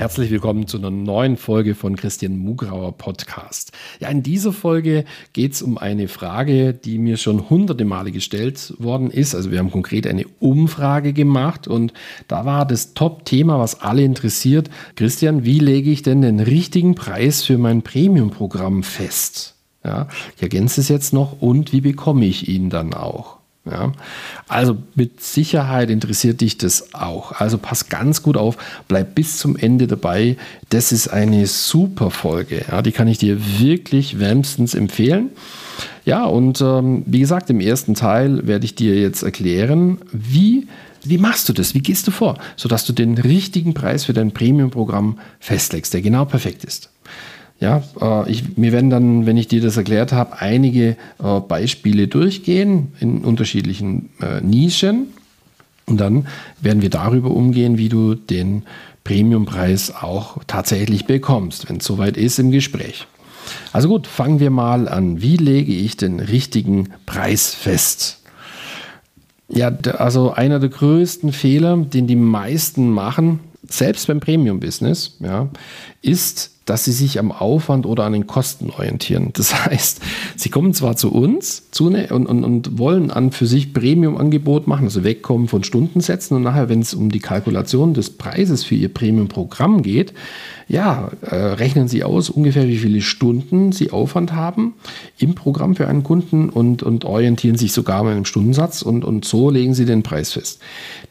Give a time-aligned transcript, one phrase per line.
[0.00, 3.72] Herzlich willkommen zu einer neuen Folge von Christian Mugrauer Podcast.
[4.00, 5.04] Ja, in dieser Folge
[5.34, 9.34] geht es um eine Frage, die mir schon hunderte Male gestellt worden ist.
[9.34, 11.92] Also wir haben konkret eine Umfrage gemacht und
[12.28, 14.70] da war das Top-Thema, was alle interessiert.
[14.96, 19.54] Christian, wie lege ich denn den richtigen Preis für mein Premium-Programm fest?
[19.84, 23.39] Ja, ich ergänze es jetzt noch und wie bekomme ich ihn dann auch?
[23.66, 23.92] Ja,
[24.48, 27.32] also mit Sicherheit interessiert dich das auch.
[27.32, 28.56] Also pass ganz gut auf,
[28.88, 30.38] bleib bis zum Ende dabei.
[30.70, 32.64] Das ist eine super Folge.
[32.70, 35.30] Ja, die kann ich dir wirklich wärmstens empfehlen.
[36.06, 40.66] Ja, und ähm, wie gesagt, im ersten Teil werde ich dir jetzt erklären, wie
[41.02, 41.74] wie machst du das?
[41.74, 46.26] Wie gehst du vor, sodass du den richtigen Preis für dein Premium-Programm festlegst, der genau
[46.26, 46.90] perfekt ist?
[47.60, 52.08] Ja, äh, ich, wir werden dann, wenn ich dir das erklärt habe, einige äh, Beispiele
[52.08, 55.08] durchgehen in unterschiedlichen äh, Nischen.
[55.86, 56.26] Und dann
[56.60, 58.62] werden wir darüber umgehen, wie du den
[59.04, 63.06] Premiumpreis auch tatsächlich bekommst, wenn es soweit ist im Gespräch.
[63.72, 65.20] Also gut, fangen wir mal an.
[65.20, 68.22] Wie lege ich den richtigen Preis fest?
[69.48, 75.48] Ja, also einer der größten Fehler, den die meisten machen, selbst beim Premium-Business, ja,
[76.02, 79.30] ist, dass sie sich am Aufwand oder an den Kosten orientieren.
[79.34, 80.00] Das heißt,
[80.36, 84.66] sie kommen zwar zu uns zu ne, und, und, und wollen an für sich Premium-Angebot
[84.66, 88.76] machen, also wegkommen von Stundensätzen und nachher, wenn es um die Kalkulation des Preises für
[88.76, 90.14] ihr Premium-Programm geht,
[90.68, 94.74] ja, äh, rechnen Sie aus ungefähr, wie viele Stunden Sie Aufwand haben
[95.18, 99.24] im Programm für einen Kunden und, und orientieren sich sogar mit einem Stundensatz und, und
[99.24, 100.60] so legen Sie den Preis fest.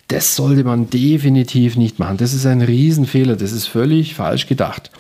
[0.10, 2.18] Das sollte man definitiv nicht machen.
[2.18, 3.36] Das ist ein Riesenfehler.
[3.36, 4.92] Das ist völlig falsch gedacht.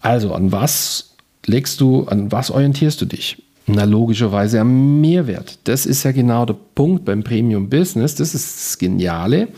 [0.00, 1.14] Also, an was
[1.46, 3.42] legst du, an was orientierst du dich?
[3.66, 5.58] Na, logischerweise am Mehrwert.
[5.64, 8.14] Das ist ja genau der Punkt beim Premium Business.
[8.14, 9.48] Das ist das Geniale,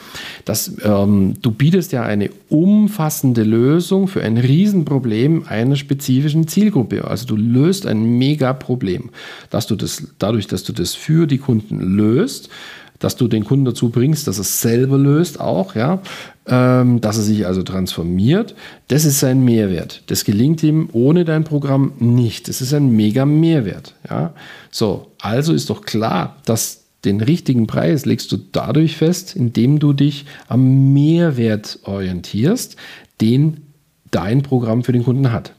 [0.45, 7.05] dass ähm, du bietest ja eine umfassende Lösung für ein Riesenproblem einer spezifischen Zielgruppe.
[7.05, 9.11] Also du löst ein Mega-Problem.
[9.51, 12.49] Dass du das, dadurch, dass du das für die Kunden löst,
[13.07, 16.03] dass du den Kunden dazu bringst, dass er es selber löst auch, ja,
[16.49, 18.57] ähm, dass er sich also transformiert.
[18.89, 20.03] Das ist sein Mehrwert.
[20.07, 22.49] Das gelingt ihm ohne dein Programm nicht.
[22.49, 24.35] Das ist ein mega Mehrwert, ja.
[24.73, 29.93] So, also ist doch klar, dass den richtigen Preis legst du dadurch fest, indem du
[29.93, 32.75] dich am Mehrwert orientierst,
[33.21, 33.59] den
[34.11, 35.53] dein Programm für den Kunden hat.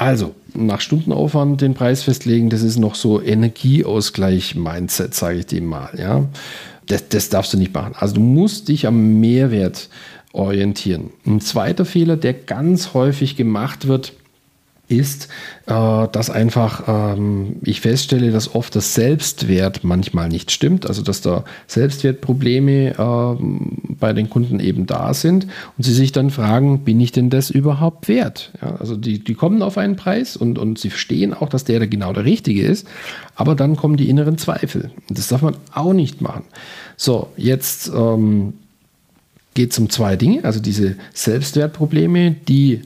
[0.00, 5.90] Also, nach Stundenaufwand den Preis festlegen, das ist noch so Energieausgleich-Mindset, sage ich dem mal.
[5.98, 6.24] Ja?
[6.86, 7.92] Das, das darfst du nicht machen.
[7.98, 9.90] Also du musst dich am Mehrwert
[10.32, 11.10] orientieren.
[11.26, 14.14] Ein zweiter Fehler, der ganz häufig gemacht wird,
[14.90, 15.28] ist,
[15.66, 21.20] äh, dass einfach ähm, ich feststelle, dass oft das Selbstwert manchmal nicht stimmt, also dass
[21.20, 25.46] da Selbstwertprobleme äh, bei den Kunden eben da sind
[25.78, 28.50] und sie sich dann fragen, bin ich denn das überhaupt wert?
[28.60, 31.78] Ja, also die, die kommen auf einen Preis und, und sie verstehen auch, dass der,
[31.78, 32.86] der genau der richtige ist,
[33.36, 34.90] aber dann kommen die inneren Zweifel.
[35.08, 36.44] Und das darf man auch nicht machen.
[36.96, 38.54] So, jetzt ähm,
[39.54, 42.82] geht es um zwei Dinge, also diese Selbstwertprobleme, die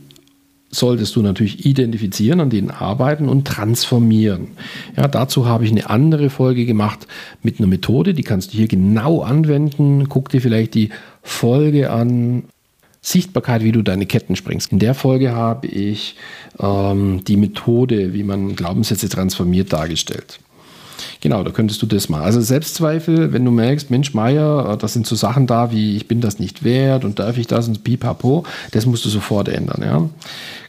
[0.75, 4.49] solltest du natürlich identifizieren, an denen arbeiten und transformieren.
[4.97, 7.07] Ja, dazu habe ich eine andere Folge gemacht
[7.43, 10.09] mit einer Methode, die kannst du hier genau anwenden.
[10.09, 10.91] Guck dir vielleicht die
[11.23, 12.45] Folge an.
[13.01, 14.73] Sichtbarkeit, wie du deine Ketten springst.
[14.73, 16.17] In der Folge habe ich
[16.59, 20.41] ähm, die Methode, wie man Glaubenssätze transformiert, dargestellt.
[21.25, 22.25] Genau, da könntest du das machen.
[22.25, 26.07] Also Selbstzweifel, wenn du merkst, Mensch, Meier, äh, das sind so Sachen da wie ich
[26.07, 29.81] bin das nicht wert und darf ich das und pipapo, das musst du sofort ändern.
[29.83, 30.11] Ja.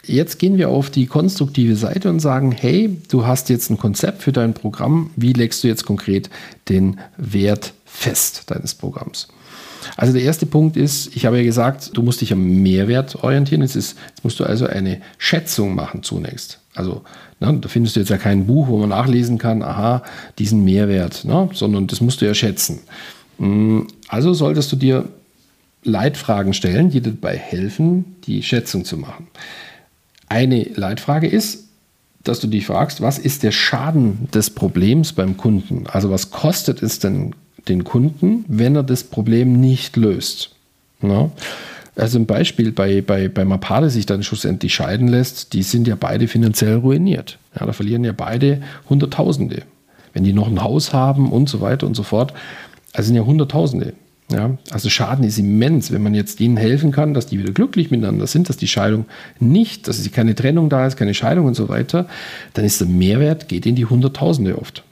[0.06, 4.24] Jetzt gehen wir auf die konstruktive Seite und sagen, hey, du hast jetzt ein Konzept
[4.24, 5.10] für dein Programm.
[5.18, 6.30] Wie legst du jetzt konkret
[6.70, 9.28] den Wert fest deines Programms?
[9.98, 13.62] Also der erste Punkt ist, ich habe ja gesagt, du musst dich am Mehrwert orientieren.
[13.62, 16.60] Jetzt, ist, jetzt musst du also eine Schätzung machen zunächst.
[16.74, 17.04] Also
[17.40, 20.04] ne, da findest du jetzt ja kein Buch, wo man nachlesen kann, aha,
[20.40, 22.80] diesen Mehrwert, ne, sondern das musst du ja schätzen.
[23.38, 25.08] Mm, also solltest du dir
[25.84, 29.28] Leitfragen stellen, die dir dabei helfen, die Schätzung zu machen.
[30.28, 31.66] Eine Leitfrage ist,
[32.24, 35.86] dass du dich fragst, was ist der Schaden des Problems beim Kunden?
[35.86, 37.36] Also was kostet es denn
[37.68, 40.52] den Kunden, wenn er das Problem nicht löst?
[41.02, 41.30] Ja?
[41.96, 45.96] Also ein Beispiel bei, bei, bei Mapade sich dann schlussendlich scheiden lässt, die sind ja
[45.96, 47.38] beide finanziell ruiniert.
[47.58, 49.64] Ja, da verlieren ja beide Hunderttausende.
[50.14, 52.34] Wenn die noch ein Haus haben und so weiter und so fort.
[52.94, 53.94] Also sind ja Hunderttausende.
[54.32, 57.92] Ja, also Schaden ist immens, wenn man jetzt denen helfen kann, dass die wieder glücklich
[57.92, 59.06] miteinander sind, dass die Scheidung
[59.40, 62.08] nicht, dass keine Trennung da ist, keine Scheidung und so weiter,
[62.56, 64.84] dann ist der Mehrwert, geht in die Hunderttausende oft.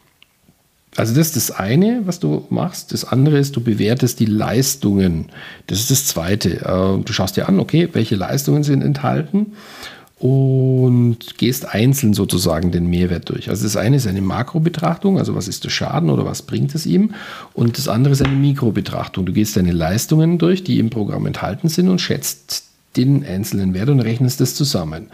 [0.95, 2.93] Also das ist das eine, was du machst.
[2.93, 5.29] Das andere ist, du bewertest die Leistungen.
[5.67, 6.61] Das ist das zweite.
[6.61, 9.53] Äh, du schaust dir an, okay, welche Leistungen sind enthalten
[10.23, 13.49] und gehst einzeln sozusagen den Mehrwert durch.
[13.49, 16.85] Also das eine ist eine Makrobetrachtung, also was ist der Schaden oder was bringt es
[16.85, 17.13] ihm
[17.53, 19.25] und das andere ist eine Mikrobetrachtung.
[19.25, 22.63] Du gehst deine Leistungen durch, die im Programm enthalten sind und schätzt
[22.95, 25.07] den einzelnen Wert und rechnest das zusammen.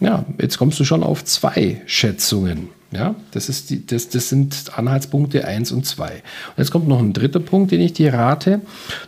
[0.00, 2.68] Ja, jetzt kommst du schon auf zwei Schätzungen.
[2.94, 6.06] Ja, das, ist die, das, das sind Anhaltspunkte 1 und 2.
[6.06, 6.22] Und
[6.56, 8.60] jetzt kommt noch ein dritter Punkt, den ich dir rate.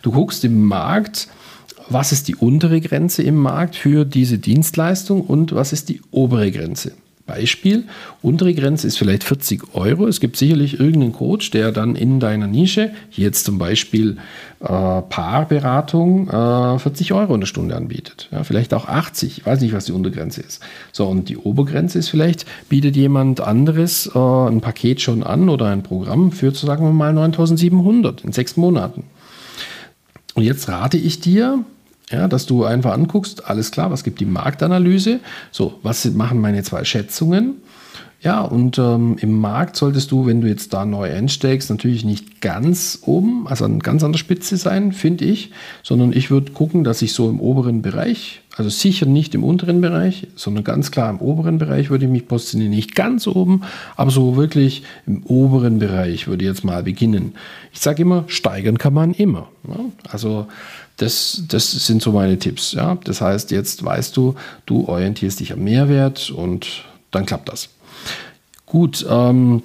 [0.02, 1.28] Du guckst im Markt,
[1.88, 6.50] was ist die untere Grenze im Markt für diese Dienstleistung und was ist die obere
[6.50, 6.92] Grenze.
[7.26, 7.84] Beispiel,
[8.22, 10.06] untere Grenze ist vielleicht 40 Euro.
[10.06, 14.18] Es gibt sicherlich irgendeinen Coach, der dann in deiner Nische, jetzt zum Beispiel
[14.60, 18.28] äh, Paarberatung, äh, 40 Euro eine Stunde anbietet.
[18.30, 19.38] Ja, vielleicht auch 80.
[19.38, 20.62] Ich weiß nicht, was die Untergrenze ist.
[20.92, 25.66] So, und die Obergrenze ist vielleicht, bietet jemand anderes äh, ein Paket schon an oder
[25.66, 29.04] ein Programm für, sagen wir mal, 9700 in sechs Monaten.
[30.34, 31.64] Und jetzt rate ich dir,
[32.10, 35.20] ja, dass du einfach anguckst, alles klar, was gibt die Marktanalyse?
[35.50, 37.56] So, was machen meine zwei Schätzungen?
[38.22, 42.40] Ja, und ähm, im Markt solltest du, wenn du jetzt da neu einsteigst, natürlich nicht
[42.40, 45.50] ganz oben, also ganz an der Spitze sein, finde ich,
[45.82, 49.82] sondern ich würde gucken, dass ich so im oberen Bereich, also sicher nicht im unteren
[49.82, 52.72] Bereich, sondern ganz klar im oberen Bereich würde ich mich positionieren.
[52.72, 53.62] Nicht ganz oben,
[53.96, 57.34] aber so wirklich im oberen Bereich würde ich jetzt mal beginnen.
[57.72, 59.48] Ich sage immer, steigern kann man immer.
[59.68, 59.80] Ja?
[60.10, 60.48] Also
[60.96, 62.72] das, das sind so meine Tipps.
[62.72, 62.98] Ja?
[63.04, 64.34] Das heißt, jetzt weißt du,
[64.64, 67.68] du orientierst dich am Mehrwert und dann klappt das.
[68.66, 69.62] Gut, ähm,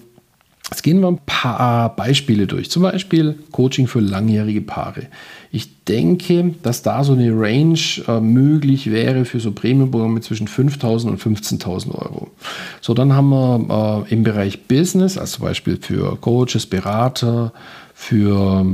[0.71, 2.71] Jetzt gehen wir ein paar Beispiele durch.
[2.71, 5.07] Zum Beispiel Coaching für langjährige Paare.
[5.51, 7.77] Ich denke, dass da so eine Range
[8.07, 12.31] äh, möglich wäre für so Premium-Programme zwischen 5.000 und 15.000 Euro.
[12.79, 17.51] So, dann haben wir äh, im Bereich Business, also zum Beispiel für Coaches, Berater,
[17.93, 18.65] für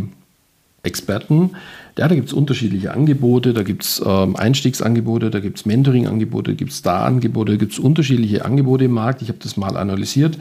[0.84, 1.52] Experten,
[1.98, 6.52] ja, da gibt es unterschiedliche Angebote, da gibt es ähm, Einstiegsangebote, da gibt es Mentoring-Angebote,
[6.52, 9.22] da gibt es Star-Angebote, da gibt es unterschiedliche Angebote im Markt.
[9.22, 10.38] Ich habe das mal analysiert.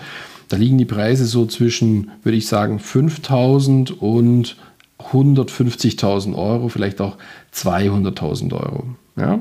[0.49, 4.57] Da liegen die Preise so zwischen, würde ich sagen, 5000 und
[4.99, 7.17] 150.000 Euro, vielleicht auch
[7.55, 8.85] 200.000 Euro.
[9.17, 9.41] Ja?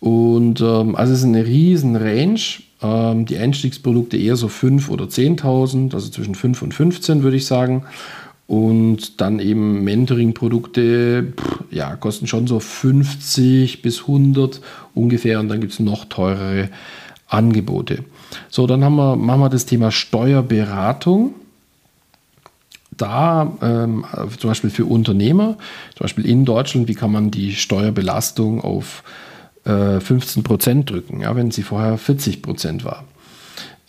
[0.00, 2.40] Und ähm, also es ist eine riesen Range.
[2.80, 7.46] Ähm, die Einstiegsprodukte eher so 5 oder 10.000, also zwischen 5 und 15 würde ich
[7.46, 7.84] sagen.
[8.48, 11.34] Und dann eben Mentoring-Produkte,
[11.70, 14.62] ja, kosten schon so 50 bis 100
[14.94, 15.38] ungefähr.
[15.38, 16.70] Und dann gibt es noch teurere
[17.26, 18.04] Angebote.
[18.48, 21.34] So, dann haben wir, machen wir das Thema Steuerberatung.
[22.96, 24.06] Da ähm,
[24.38, 25.58] zum Beispiel für Unternehmer,
[25.94, 29.04] zum Beispiel in Deutschland, wie kann man die Steuerbelastung auf
[29.64, 33.04] äh, 15 Prozent drücken, ja, wenn sie vorher 40 Prozent war.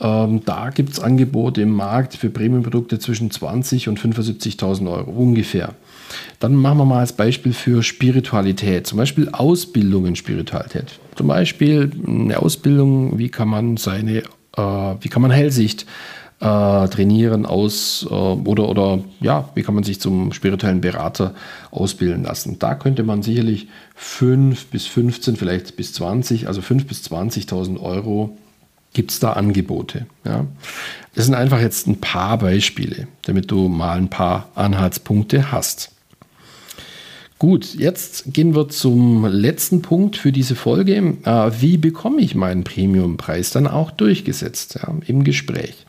[0.02, 5.74] Ähm, da gibt es Angebote im Markt für Premiumprodukte zwischen 20 und 75.000 Euro ungefähr.
[6.40, 11.00] Dann machen wir mal als Beispiel für Spiritualität, zum Beispiel Ausbildung in Spiritualität.
[11.16, 14.24] Zum Beispiel eine Ausbildung, wie kann man seine,
[14.56, 14.62] äh,
[15.02, 15.86] wie kann man Hellsicht
[16.40, 21.34] äh, trainieren aus äh, oder, oder ja, wie kann man sich zum spirituellen Berater
[21.72, 22.58] ausbilden lassen.
[22.60, 28.38] Da könnte man sicherlich 5 bis 15, vielleicht bis 20, also 5 bis 20.000 Euro
[28.94, 30.06] gibt es da Angebote.
[30.26, 30.46] Ja?
[31.16, 35.92] Das sind einfach jetzt ein paar Beispiele, damit du mal ein paar Anhaltspunkte hast.
[37.40, 40.96] Gut, jetzt gehen wir zum letzten Punkt für diese Folge.
[41.24, 45.86] Äh, wie bekomme ich meinen Premiumpreis dann auch durchgesetzt ja, im Gespräch?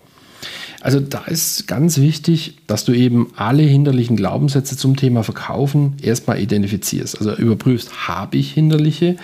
[0.80, 6.40] Also da ist ganz wichtig, dass du eben alle hinderlichen Glaubenssätze zum Thema Verkaufen erstmal
[6.40, 7.18] identifizierst.
[7.18, 9.16] Also überprüfst, habe ich hinderliche?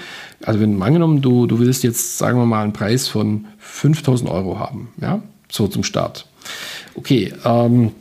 [0.43, 4.59] Also wenn angenommen, du, du willst jetzt, sagen wir mal, einen Preis von 5000 Euro
[4.59, 6.27] haben, ja, so zum Start.
[6.95, 7.93] Okay, ähm,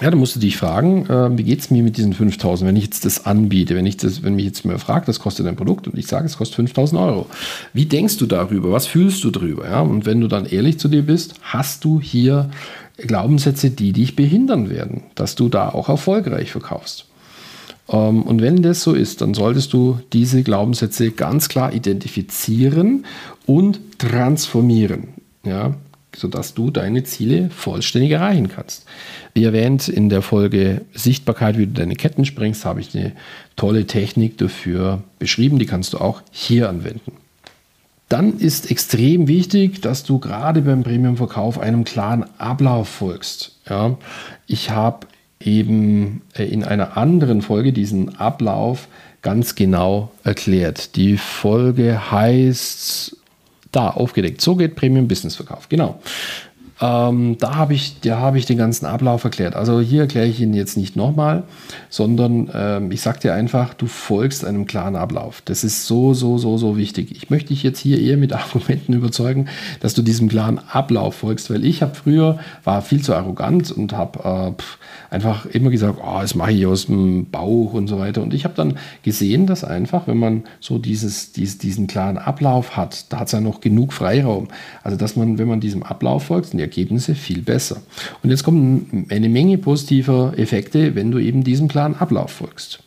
[0.00, 2.76] ja, dann musst du dich fragen, äh, wie geht es mir mit diesen 5000, wenn
[2.76, 5.56] ich jetzt das anbiete, wenn ich das, wenn mich jetzt mal fragt, das kostet ein
[5.56, 7.26] Produkt und ich sage, es kostet 5000 Euro.
[7.72, 8.70] Wie denkst du darüber?
[8.70, 9.68] Was fühlst du darüber?
[9.68, 9.80] Ja?
[9.80, 12.50] Und wenn du dann ehrlich zu dir bist, hast du hier
[12.96, 17.06] Glaubenssätze, die dich behindern werden, dass du da auch erfolgreich verkaufst.
[17.88, 23.06] Ähm, und wenn das so ist, dann solltest du diese Glaubenssätze ganz klar identifizieren
[23.46, 25.08] und transformieren.
[25.44, 25.74] Ja?
[26.16, 28.84] sodass du deine Ziele vollständig erreichen kannst.
[29.34, 33.12] Wie erwähnt in der Folge Sichtbarkeit, wie du deine Ketten sprengst, habe ich eine
[33.56, 37.12] tolle Technik dafür beschrieben, die kannst du auch hier anwenden.
[38.08, 43.56] Dann ist extrem wichtig, dass du gerade beim Premium-Verkauf einem klaren Ablauf folgst.
[43.68, 43.98] Ja,
[44.46, 45.06] ich habe
[45.40, 48.88] eben äh, in einer anderen Folge diesen Ablauf
[49.22, 50.96] ganz genau erklärt.
[50.96, 53.16] Die Folge heißt
[53.72, 54.40] da aufgedeckt.
[54.40, 55.68] So geht Premium Business Verkauf.
[55.68, 56.00] Genau.
[56.80, 59.56] Ähm, da habe ich, da ich den ganzen Ablauf erklärt.
[59.56, 61.42] Also hier erkläre ich ihn jetzt nicht nochmal,
[61.88, 65.42] sondern ähm, ich sage dir einfach, du folgst einem klaren Ablauf.
[65.44, 67.10] Das ist so, so, so, so wichtig.
[67.10, 69.48] Ich möchte dich jetzt hier eher mit Argumenten überzeugen,
[69.80, 73.92] dass du diesem klaren Ablauf folgst, weil ich habe früher, war viel zu arrogant und
[73.92, 74.62] habe äh,
[75.14, 78.22] einfach immer gesagt, oh, das mache ich aus dem Bauch und so weiter.
[78.22, 82.76] Und ich habe dann gesehen, dass einfach, wenn man so dieses, dies, diesen klaren Ablauf
[82.76, 84.48] hat, da hat es ja noch genug Freiraum.
[84.84, 87.82] Also dass man, wenn man diesem Ablauf folgt, und Ergebnisse viel besser.
[88.22, 92.80] Und jetzt kommen eine Menge positiver Effekte, wenn du eben diesem klaren Ablauf folgst.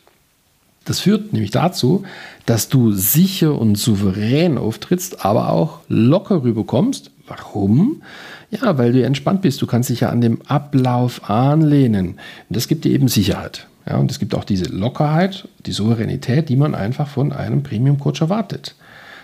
[0.84, 2.04] Das führt nämlich dazu,
[2.46, 7.10] dass du sicher und souverän auftrittst, aber auch locker rüberkommst.
[7.26, 8.02] Warum?
[8.50, 9.62] Ja, weil du entspannt bist.
[9.62, 12.08] Du kannst dich ja an dem Ablauf anlehnen.
[12.08, 12.16] Und
[12.48, 13.68] das gibt dir eben Sicherheit.
[13.88, 18.20] Ja, und es gibt auch diese Lockerheit, die Souveränität, die man einfach von einem Premium-Coach
[18.20, 18.74] erwartet.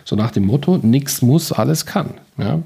[0.04, 2.14] So nach dem Motto, nichts muss, alles kann.
[2.38, 2.62] Ja,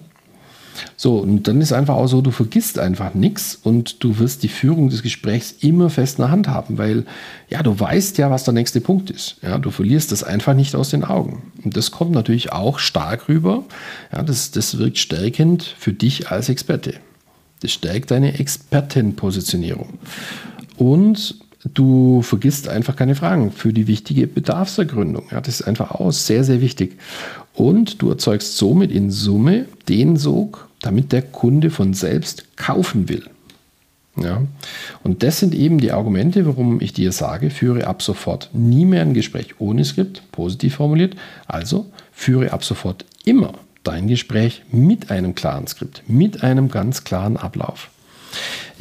[0.97, 4.49] so, und dann ist einfach auch so, du vergisst einfach nichts und du wirst die
[4.49, 7.05] Führung des Gesprächs immer fest in der Hand haben, weil
[7.49, 9.37] ja, du weißt ja, was der nächste Punkt ist.
[9.43, 11.53] Ja, du verlierst das einfach nicht aus den Augen.
[11.65, 13.65] Und das kommt natürlich auch stark rüber.
[14.13, 16.95] Ja, das, das wirkt stärkend für dich als Experte.
[17.61, 19.99] Das stärkt deine Expertenpositionierung.
[20.77, 25.25] Und du vergisst einfach keine Fragen für die wichtige Bedarfsergründung.
[25.31, 26.99] Ja, das ist einfach auch sehr, sehr wichtig.
[27.55, 33.25] Und du erzeugst somit in Summe den Sog, damit der Kunde von selbst kaufen will.
[34.17, 34.43] Ja?
[35.03, 39.03] Und das sind eben die Argumente, warum ich dir sage, führe ab sofort nie mehr
[39.03, 41.15] ein Gespräch ohne Skript, positiv formuliert.
[41.47, 43.53] Also führe ab sofort immer
[43.85, 47.91] dein Gespräch mit einem klaren Skript, mit einem ganz klaren Ablauf.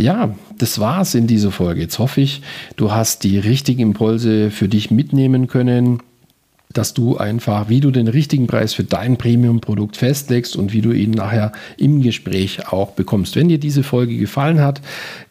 [0.01, 1.81] Ja, das war's in dieser Folge.
[1.81, 2.41] Jetzt hoffe ich,
[2.75, 6.01] du hast die richtigen Impulse für dich mitnehmen können
[6.73, 10.91] dass du einfach, wie du den richtigen Preis für dein Premium-Produkt festlegst und wie du
[10.91, 13.35] ihn nachher im Gespräch auch bekommst.
[13.35, 14.81] Wenn dir diese Folge gefallen hat,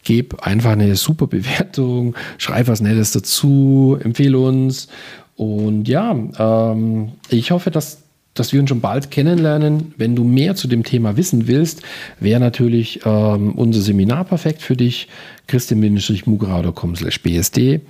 [0.04, 4.88] gib einfach eine super Bewertung, schreib was Nettes dazu, empfehle uns.
[5.36, 8.02] Und ja, ähm, ich hoffe, dass
[8.40, 9.92] dass wir uns schon bald kennenlernen.
[9.98, 11.82] Wenn du mehr zu dem Thema wissen willst,
[12.18, 15.08] wäre natürlich ähm, unser Seminar perfekt für dich.
[15.46, 17.80] christian-mugrau.com bsd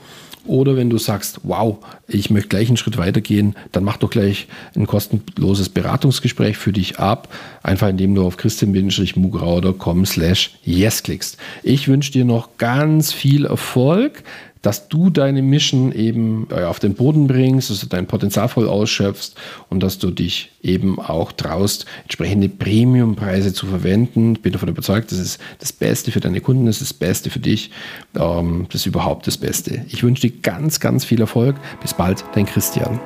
[0.47, 1.79] oder wenn du sagst, wow,
[2.09, 6.99] ich möchte gleich einen Schritt weitergehen, dann mach doch gleich ein kostenloses Beratungsgespräch für dich
[6.99, 11.37] ab, einfach indem du auf christian-mugrauder.com slash yes klickst.
[11.63, 14.25] Ich wünsche dir noch ganz viel Erfolg
[14.63, 18.69] dass du deine Mission eben äh, auf den Boden bringst, dass du dein Potenzial voll
[18.69, 19.35] ausschöpfst
[19.69, 24.35] und dass du dich eben auch traust, entsprechende Premiumpreise zu verwenden.
[24.35, 27.31] Ich bin davon überzeugt, das ist das Beste für deine Kunden, das ist das Beste
[27.31, 27.71] für dich,
[28.19, 29.85] ähm, das ist überhaupt das Beste.
[29.89, 31.57] Ich wünsche dir ganz, ganz viel Erfolg.
[31.81, 33.01] Bis bald, dein Christian.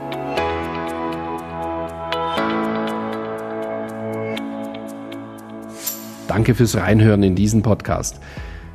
[6.27, 8.19] Danke fürs Reinhören in diesen Podcast.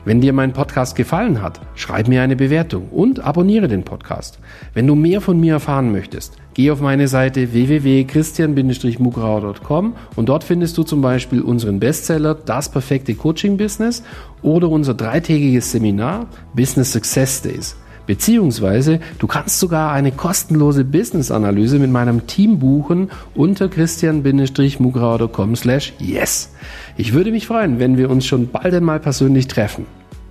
[0.10, 4.40] Wenn dir mein Podcast gefallen hat, schreib mir eine Bewertung und abonniere den Podcast.
[4.74, 10.80] Wenn du mehr von mir erfahren möchtest, geh auf meine Seite www.christian-mugrauer.com und dort findest
[10.80, 14.02] du zum Beispiel unseren Bestseller Das perfekte Coaching Business
[14.42, 16.26] oder unser dreitägiges Seminar
[16.56, 17.76] Business Success Days.
[18.08, 26.52] Beziehungsweise du kannst sogar eine kostenlose Business-Analyse mit meinem Team buchen unter christian-mugrauer.com slash yes.
[26.98, 29.86] Ich würde mich freuen, wenn wir uns schon bald einmal persönlich treffen.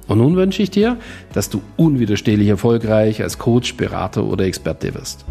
[0.09, 0.97] Und nun wünsche ich dir,
[1.33, 5.25] dass du unwiderstehlich erfolgreich als Coach, Berater oder Experte wirst.